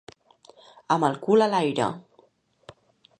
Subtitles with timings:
[0.95, 1.91] Amb el cul a l'aire.